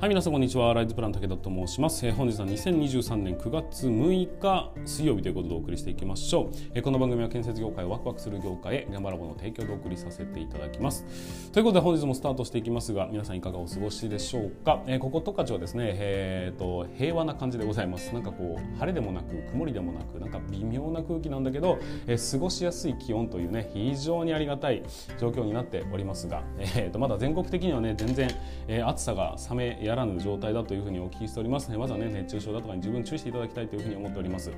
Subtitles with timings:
[0.00, 0.72] はい皆さんこんにちは。
[0.74, 11.04] ライズプラン武田と申します、え、本日は2023年9月6日水曜日ということでお送りしていきましょう、え、この番組は建設業界をワクワクする業界へ現場ラボの提供でお送りさせていただきます。
[11.50, 18.14] ということで本日もスタートしていきますが皆さんいかがお過ごしでしょうか、えー、ここ十勝はですね、えーと、平和な感じでございます。
[18.14, 24.84] なんかこう晴れでもなく曇りでもなくなんか微妙な空気なんだけど、えー、過ごしやすい気温というね非常にありがたい
[25.18, 28.30] 状況になっておりますが、えーと、まだ全国的にはね全然、
[28.68, 34.52] えー、暑さが冷めやらぬ状態だというふうにお聞きしておりますねまずはね熱中症だとかに十分注意していただきたいというふうに思っております。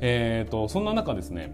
[0.00, 1.52] えーと、そんな中ですね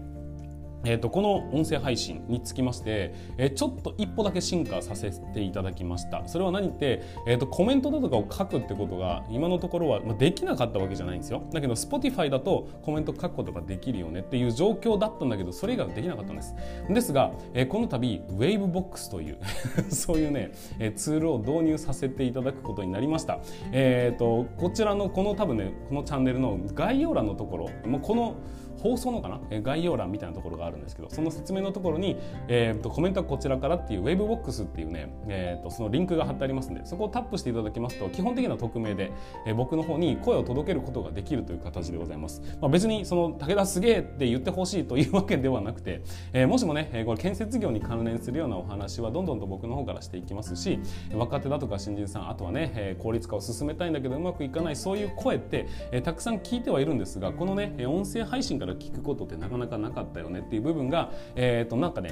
[0.85, 6.27] えーと、この音声配信につきまして、え、ちょっと一歩だけ進化させていただきました。
[6.27, 11.43] それは何って、えーと、コメントだとかを書くってことが今のところは、ま、できなかったわけじゃないんですよ。
[11.53, 16.55] だけど Spotify だとコメント書くことができるよねっていう状況だったんだけどそれ以外はできなかったんです。
[16.89, 19.37] ですが、え、この度 Wavebox という
[19.89, 23.39] そういうね、え、ツールを導入させていただくことになりました。
[23.71, 28.35] えっ、ー、とこちらのこの多分ねこのチャンネルの概要欄のところもうこの
[28.83, 29.61] 放送のかな？
[29.61, 32.17] 概要欄みたいなところがあるんですけどその説明のところに、
[32.47, 39.11] えーと、コメントはこちらからっていうウェブボックスっていうね、えーと、そのリンクが貼ってありますんでそこをタップしていただきますと基本的な匿名で、
[39.45, 46.01] えー、僕の方に声を届けることができるという形でございます、まあ、別にその武田すげえって言ってほしいというわけではなくて、
[46.33, 50.79] えー、もしもね、えこれ建設業に関連するようなお話はどんどんと僕の方からしていきますし
[51.13, 62.11] 若手だとか新人さんあとはね、え効率化を進めたいんだけどうまくいかないそういう声って、えたくさん聞いてはいるんですがこのね音声配信から聞くことってなかなかなかったよねっていう部分が、えー、となんかね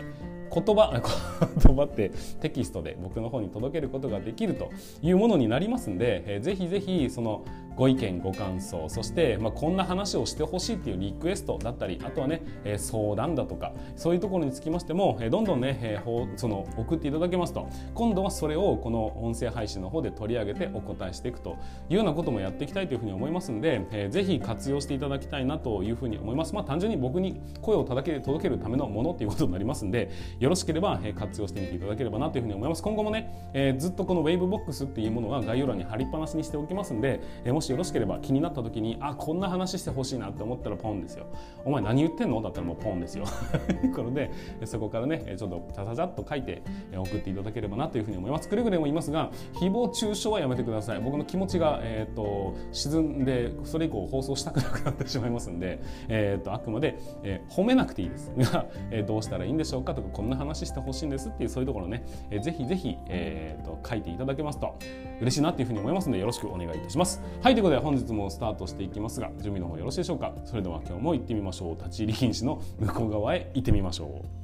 [0.53, 0.91] 言葉
[1.63, 4.69] 言葉ってテキストで僕の方に届けることができると
[5.01, 7.43] いうものになりますんで、えー、ぜひぜひその
[7.75, 21.57] ご意見ご感想そして、まあ、こんな話をしてほしいっていうリクエストだったりあとはね、えー、相談だとかそういうところにつきましても、えー、どんどんね、えー、その送っていただけますと今度はそれをこの音声配信の方で取り上げてお答えしていくと
[21.89, 26.53] いうようなこともやっていきたいというふうに思いますんで、えー、ぜひ活用していただきたいなというふうに思います。
[26.53, 30.09] まあ、単純に僕に声を届け届けるためのものっていうことになりますんで
[30.41, 32.81] よろしければ、え活用してみていただければなというふうに思います。
[32.81, 41.27] 今後もね、え、ずっとこのウェーブボックスっていうものは概要欄に貼りっぱなしにしておきますんで、え、もしよろしければ気になった時にあこんな話してほしいなって思ったらポンですよ。
[41.63, 42.41] お前何言ってんの？
[42.41, 43.25] だったらもうポンですよ。
[43.67, 44.31] ということで
[44.65, 48.49] そこからねちょっとちゃちゃちゃっと書いて送っていただければなというふうに思います。
[48.49, 51.01] くれぐれも言いますが誹謗中傷はやめてください。
[51.01, 58.31] 僕の気持ちが、えーと、沈んでそれ以降放送したくなくなってしまいますんで、えーと、あくまで、えー、褒めなくていいです。
[58.37, 64.77] が、え、どうしたらいいんでしょうかとかこんな話してほしいんですっていうそういうところね、えー、ぜひぜひ、えーと、書いていただけますと
[65.19, 67.21] 嬉しいなっていうふうに思いますのでよろしくお願いいたします。
[67.41, 70.33] はいということで本日もスタートしていきますが準備の方よろしいでしょうか？
[70.45, 71.75] それでは今日も行ってみましょう。
[71.75, 74.40] 立ち入り禁止の向こう側へ行ってみましょう。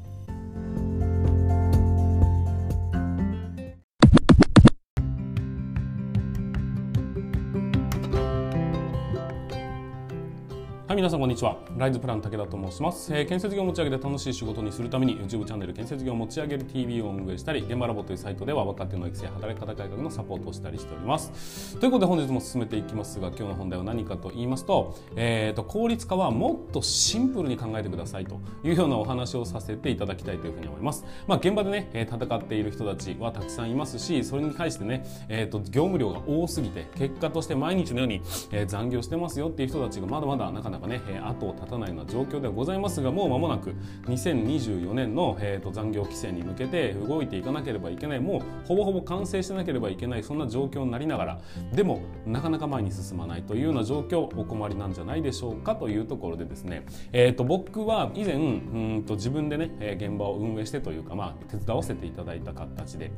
[10.97, 11.59] 皆さんこんにちは。
[11.78, 21.78] ライズプラン武田と申します、えー、建設業を持ち上げて楽しい仕事にするために YouTube チャンネル建設業を持ち上げる TV を運営したり現場ラボというサイトでは若手の育成働き方改革のサポートをしたりしております。
[21.78, 31.06] ということで本日も進めていきますが今日の本題は何かと言いますと,、えーと、効率化はもっとシンプルに考えてくださいというようなお話をさせていただきたいというふうに思います。
[31.28, 38.24] まあ現場でね戦っている人たちはたくさんいますしそれに対してね、えーと、業務量が多すぎて結果として毎日のように、
[38.66, 43.75] 残業してますよっていう人たちがまだまだなかなかね後を絶たないような状況ではございますがもう間もなく
[44.05, 51.41] 2024年の、えーと、残業規制に向けて動いていかなければいけないもうほぼほぼ完成してなければいけないそんな状況になりながら
[51.73, 63.11] でもなかなか前に進まないというような状況お困りなんじゃないでしょうかというところでですね、えーと、僕は以前うんと自分でね現場を運営してというか、まあ、手伝わせていただいた形で。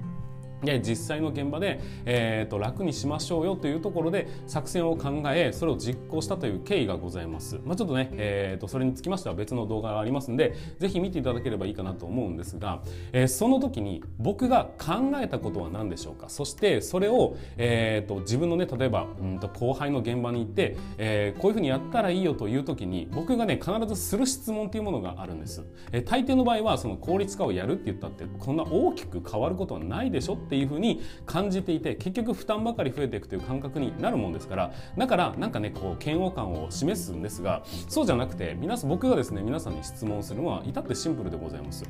[0.63, 12.81] で実際の現場で、えーと、楽にしましょうよというところで作戦を考えそれを実行したという経緯がございます、まあ、ちょっとね、えーと、それにつきましては別の動画がありますんでぜひ見ていただければいいかなと思うんですが、
[13.13, 16.29] えー、その時に僕が考えたことは何でしょうか？
[16.29, 41.83] そしてそれを、えーと、自分のね例えばうんと後輩の現場に行って、えー、こういうふうにやったらいいよという時に僕がね必ずする質問というものがあるんです、えー、大抵の場合はその効率化をやるって言ったってこんな大きく変わることはないでしょっていうふうに感じていて結局負担ばかり増えていくという感覚になるもんですからだからなんかねこう嫌悪感を示すんですがそうじゃなくて皆さん僕がですね皆さんに質問するのは至ってシンプルでございます。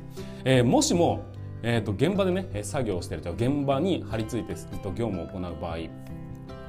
[0.44, 1.24] えー、もしも
[1.62, 4.54] えーと、現場でね作業してると現場に張り付いて
[4.94, 5.78] 業務を行う場合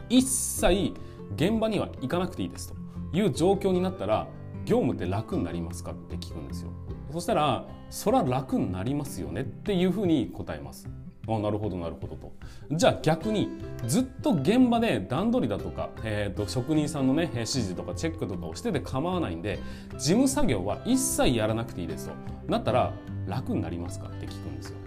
[0.09, 0.93] 一切
[1.35, 2.75] 現場には行かなくていいですと。
[3.13, 4.27] いう状況になったら
[4.65, 6.71] 業務って楽になりますかって聞くんですよ。
[7.11, 10.89] そしたらそら楽になりますよねっていうふうに答えます。
[11.27, 12.33] あなるほどなるほどと。
[12.71, 13.49] じゃあ逆に
[13.85, 19.59] ずっと現場で段取りだとか、えーと、職人さんのね指示とかチェックとかをしてて構わないんで
[19.97, 22.13] 事務作業は一切やらなくていいですと。
[22.47, 22.93] なったら
[23.27, 24.77] 楽になりますかって聞くんですよ。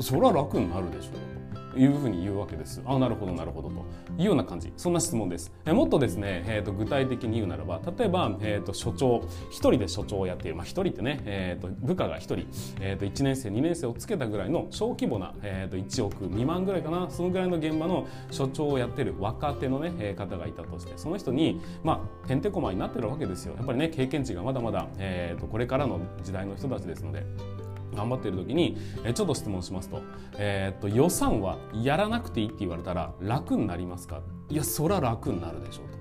[0.00, 1.39] それは楽になるでしょう
[1.76, 2.82] いうふうに言うわけです。
[2.84, 3.74] あなるほどなるほどと
[4.18, 5.52] いうような感じそんな質問です。
[5.64, 12.46] えもっとですね、えーと、具体的に言うならば例えば、えーと、所長1人で所長をやっている、まあ、1人ってね、えーと、部下が1人、
[12.80, 23.54] えー、と1年生2年生をつけたぐらいの小規模な、えー、と1億未満ぐらいかなそのぐらいの現場の所長をやってる若手のね、え、方がいたとしてその人にまあてんてこまになってるわけですよ。
[23.56, 27.69] やっぱりね経験値がまだまだ、えー、とこれからの時代の人たちですので。
[27.94, 30.02] 頑張っている時に、えちょっと質問しますと,、
[30.38, 34.20] えー、っと予算はやらなくていいって言われたら楽になりますか？
[34.48, 35.98] いやそら楽になるでしょうと,、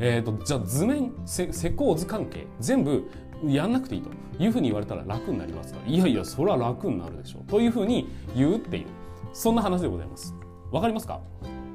[0.00, 3.08] えー、っとじゃあ図面せ施工図関係全部
[3.46, 4.10] やんなくていいと。
[4.38, 5.80] いうふうに言われたら楽になりますか？
[5.86, 7.50] いやいやそら楽になるでしょう。
[7.50, 8.86] というふうに言うっていう。
[9.34, 10.34] そんな話でございます。
[10.70, 11.20] わかりますか？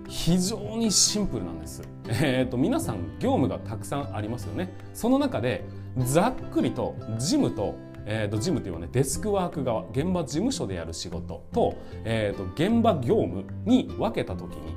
[0.07, 1.83] 非常にシンプルなんです。
[2.07, 4.75] えーと、皆さん業務がたくさんありますよね。
[4.93, 5.65] その中で
[5.97, 7.75] ざっくりと事務と
[8.09, 11.75] えーと、事務というのはねデスクワーク側現場事務所でやる仕事と,、
[12.05, 14.75] えーと、現場業務に分けた時に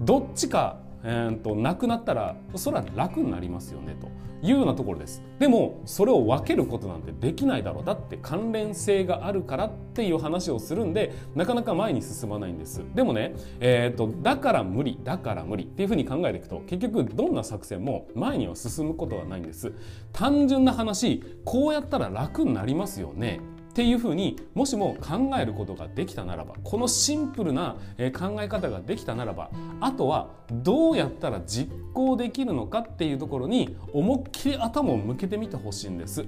[0.00, 4.08] どっちかえーと、なくなったらそれは楽になりますよねと。
[4.42, 5.22] いうようなところです。
[5.38, 7.84] でもそれを分けることなんてできないだろう。
[7.84, 12.82] だって関連性があるからっていう話をするんでなかなか前に進まないんです。
[12.94, 15.64] でもね、えーと、だから無理だから無理。
[15.64, 19.72] っていうふうに考えていくと結局どんな作戦も前には進むことはないんです。
[20.12, 23.40] 単純な話こうやったら楽になりますよね。
[23.72, 27.76] っていうふうにもしも考えることができたならばこのシンプルな
[28.12, 36.26] 考え方ができたならばあとはどうやったら実行できるのかっていうところに思いっきり頭を向けてみてほしいんです。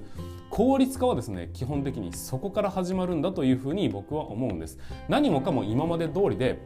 [0.49, 4.79] 効率化はですね基本的にそこから始まるんだというふうに僕は思うんです。
[5.07, 6.59] 何もかも今まで通りで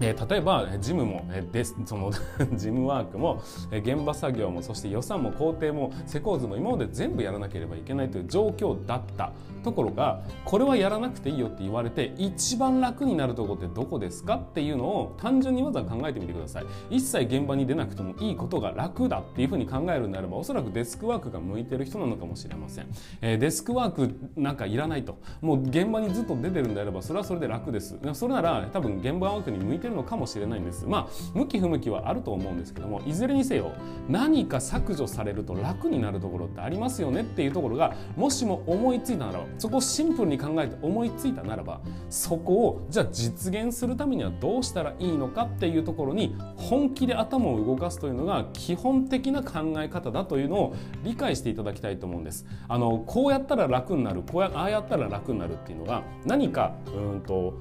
[0.00, 2.20] え、例えば事務も、えー、で その事
[2.56, 9.32] 務ワークも、え、現場作業もそして予算も工程も施工図も今まで全部やらなければいけないという状況だった。
[9.62, 16.66] ところがこれはやらなくていいよって言われて一番楽になるところってどこですかっていうのを単純にまずは考えてみてください。
[16.90, 22.86] 一切現場に出なくてもいいことが楽だっていうふうに考えるならばおそらくデスクワークが向いてる人なのかもしれません、
[23.20, 25.18] え、デスクワークなんかいらないと。
[25.40, 27.98] もう現場にずっと出てるんであればそれはそれで楽です。
[28.14, 33.72] それなら多分現場ワークに向いてるるのかもしれないんですまあ向き不向きはあると思うんですけどもいずれにせよ
[34.08, 52.46] 何か削除されると楽になるところってありますよねっていうところがもしも思いついたならばそこをシンプルに考えて思いついたならばそこをじゃあ実現するためにはどうしたらいいのかっていうところに本気で頭を動かすというのが基本的な考え方だというのを理解していただきたいと思うんです。
[52.68, 57.54] あのこうやったら楽になるこうやああやったら楽になるっていうのが何かうんと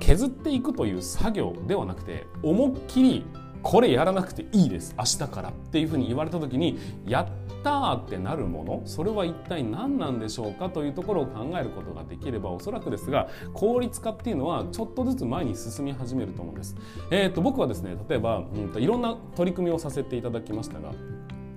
[0.00, 3.26] 削っていくという作業ではなくて思いっきり
[3.64, 7.28] これやらなくていいです明日からっていうふうに言われた時にやっ
[7.62, 16.76] たーってなるものそれは一体何なんでしょうかというところを考えることができればおそらくですが効率化っていうのはちょっとずつ前に進み始めると思うんです。
[17.10, 20.92] えーと、僕はですね例えば、うんと、いろんな取り組みをさせていただきましたが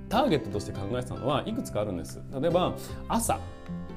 [0.07, 2.21] ターゲットとして考えてたのはいくつかあるんです。
[2.41, 2.73] 例えば
[3.09, 3.37] 朝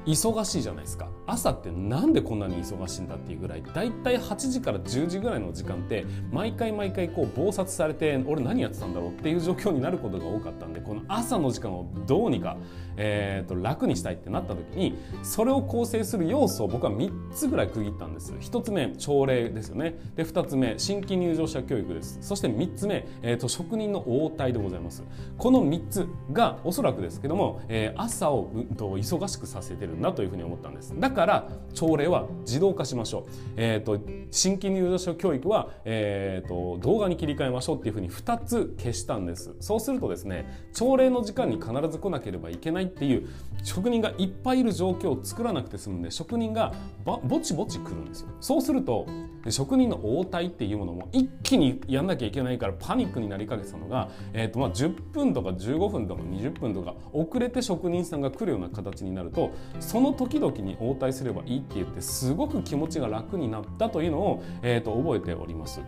[0.05, 1.09] 忙しいじゃないですか。
[1.27, 3.63] 朝ってなんでこんなに忙しいんだっていうぐらい。
[3.63, 12.57] だいたい8時から10時ぐらいの時間って毎回毎回こう忙殺されて俺何やってたんだろうっていう状況になることが多かったんでこの朝の時間をどうにか、
[12.97, 19.95] えー、と楽にしたいってなった時にそれを構成する要素を僕は3つぐらい区切ったんです1つ目朝礼ですよね。
[20.15, 22.17] で2つ目新規入場者教育です。
[22.21, 25.03] そして3つ目、えー、と職人の応対でございます。
[25.37, 30.93] この3つがおそらくですけども、えー、朝を、う、と忙しくさせてるなというふうに思ったんです。
[30.99, 33.23] だから朝礼は自動化しましょう、
[33.57, 39.55] えーと、新規入場者教育は、えーと、動画に切り替えましょうっていうふうに2つ消したんです。
[39.59, 43.27] そうするとですね朝礼の時間に必ず来なければいけないっていう
[43.63, 48.29] 職人がいっぱいいる状況を作らなくて済むんで職人がぼちぼち来るんですよ。
[48.39, 49.07] そうすると
[49.49, 65.81] 職人の応対っていうものも一気にやんなきゃいけないからパニックになりかけてたのが、えーとまあ、10分とか15分とか20分とか遅れて職人さんが来るような形になるとその時々に応対すればいいって言ってすごく気持ちが楽になったというのを、えーと、覚えております。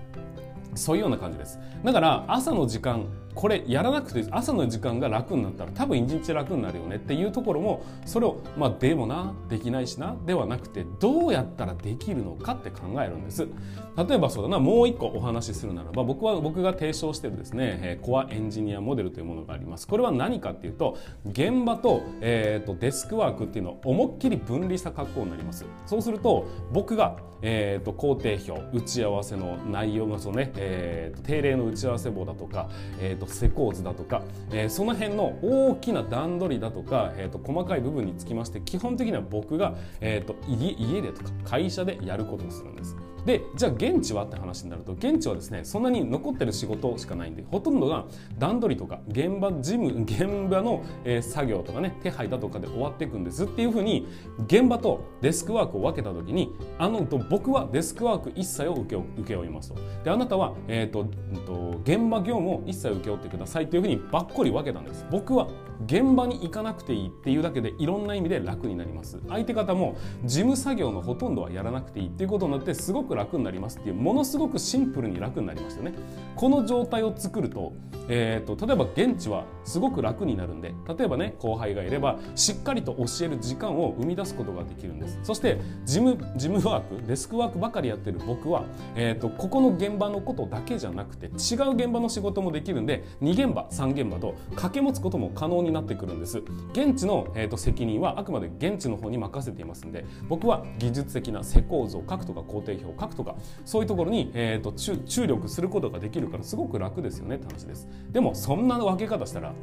[0.76, 1.60] そういうような感じです。
[1.84, 13.48] だから朝の時間これやらなくて朝の時間が楽になったら多分一日楽になるよねっていうところもそれをまあでもなできないしなではなくてどうやったらできるのかって考えるんです。
[13.96, 19.88] 例えばそうだなもう一個お話しするならば僕は僕が提唱してるですね、えコアエンジニアモデルというものがあります。
[19.88, 25.66] これは何かっていうと現場と,、えーと、デスクワークっていうのを思いっきり分離した格好になります。
[25.86, 42.96] そうすると僕が、えーと、工程表打ち合わせの内容のそのね、えーと、定例の打ち合わせ簿だとか、えー、施工図だとか、えー、その辺の大きな段取りだとか、えー、と細かい部分につきまして基本的には僕が、えー、と家でとか会社でやることをするんです。
[43.26, 48.06] でじゃあ現地はって話になると現地はですねそんなに残ってる仕事しかないんでほとんどが
[48.38, 54.08] 段取りとか現場事務 現場の、えー、作業とかね手配だとかで終わっていくんですっていうふうに
[54.46, 61.06] 現場とデスクワークを分けた時にあのと僕はデスクワーク一切を請け請け負いますとであなたは、えーと、
[61.46, 65.06] と現場業務を一切請け負ってくださいというふうにばっこり分けたんです。
[65.12, 65.48] 僕は
[65.86, 69.20] 現場に行かなくていいっていうだけでいろんな意味で楽になります。
[69.28, 73.78] 相手方も事務作業のほとんどはやらなくていいっていうことになってすごく楽になります。
[73.80, 75.94] っていうものすごくシンプルに楽になりますよね。
[76.36, 77.74] この状態を作ると,、
[78.08, 85.20] えーと、例えば現地はすごく楽になるんで例えばね後輩がいればしっかりと教える時間を生み出すことができるんです。
[85.24, 88.64] そして事務事務ワークデスクワークばかりやってる僕は、
[88.96, 96.44] えー、とここの現場のことだけじゃなくて違う現場の仕事もできるんで2現場3現場と掛け持つことも可能になってくるんです。
[96.72, 107.88] 現地の、えーと、責任はあくまで現地の方に任せていますので僕は技術的な施工図を書くとか工程表を書くとかそういうところに、えーと、と注力することができるからすごく楽ですよねって話です。
[108.12, 109.54] でもそんな分け方したら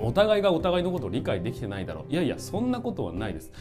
[0.00, 2.12] お互いがお互いのことを理解できてないだろう。
[2.12, 3.52] いやいやそんなことはないです。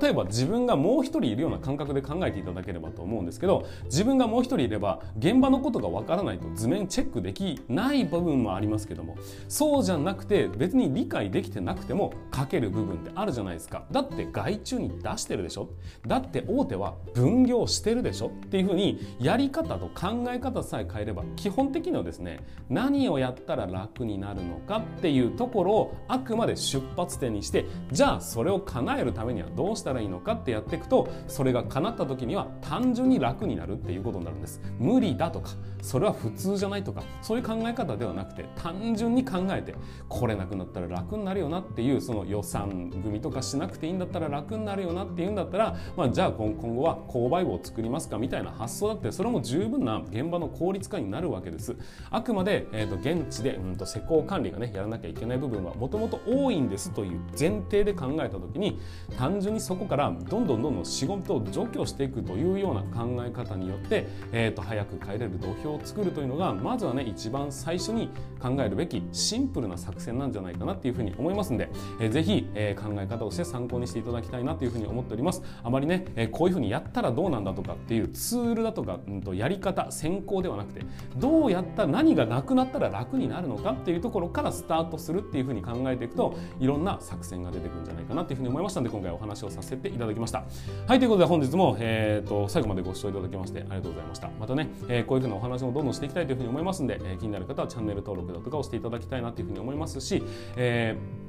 [0.00, 9.16] 例えば自分がもう一人いるような感覚で考えていただければと思うんですけど自分がもう一人いれば現場のことがわからないと図面チェックできない部分もありますけども
[9.48, 13.84] そうじゃなくて別に理解できてなくても書ける部分ってあるじゃないですか。
[13.90, 15.68] だって外注に出してるでしょ？
[16.06, 18.28] だって大手は分業してるでしょ？
[18.28, 25.77] っていうふうにやり方と考え方さえ変えれば基本的にはですね何をやったら楽になるのかっていうところを
[26.08, 34.60] あくまで出発点にしてじゃあそれを叶えるためにはどうしたらいいのかってやっていくとそれが叶った時には単純に楽になるっていうことになるんです。
[34.78, 35.50] 無理だとか
[35.82, 39.74] それは普通じゃないとかそういう考え方ではなくて単純に考えて
[40.08, 51.76] これなくなったら楽になるよなっていうその予算組とかしなくていいんだったら楽になるよなっていうんだったら、まあ、じゃあ今後は購買部を作りますかみたいな発想だってそれも十分な現場の効率化になるわけです。
[52.10, 58.80] あくまで、えー、と現地で、うん、と施工管理がねやらなきゃいけない部分はもともと多いんですという前提で考えた時に
[59.16, 68.10] 単純にそこからどんどんどんどん仕事を除去していくというような考え方によって、えー、と早く帰れる土俵を作るというのがまずはね一番最初に
[68.40, 71.68] 考えるべきシンプルな作戦なんじゃないかなっていうふうに思いますんで、
[72.00, 75.42] えー、ぜひ、えー、考え方をして参考にしていただきたいなというふうに思っております。
[75.62, 80.82] あまりね、えー、こういうふうにやったらどうなんだとかっていうツールだとか、うんと、やり方先行ではなくて
[81.16, 90.44] どうやった何がなくなったら楽になるのかっていうところからスタートするっていうふうに考えていくといろんな作戦が出てくるんじゃないかなというふうに思いましたので今回お話をさせていただきました。
[90.86, 94.30] はいということで本日も、えーと、最後までご視聴いただきましてありがとうございました。
[94.38, 100.22] またね、えー、こういうふうなお話もどんどんしていきたいというふうに思いますので、えー、気になる方はチャンネル登録だとかをしていただきたいなというふうに思いますし、
[100.56, 101.27] えー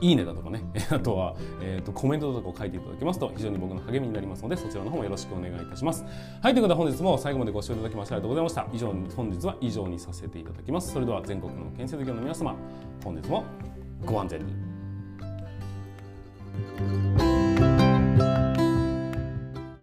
[0.00, 6.04] いいねだとかね、 あとは、えーと、コメントとかを書いていただけますと非常に僕の励みになりますのでそちらの方もよろしくお願いいたします。
[6.42, 8.66] はい、ということで本日も最後までご視聴いただきましてありがとうございました。
[8.72, 10.92] 以上本日は以上にさせていただきます。
[10.92, 12.54] それでは全国の建設業の皆様、
[13.04, 13.44] 本日も
[14.04, 14.76] ご安全に。
[16.78, 17.35] thank you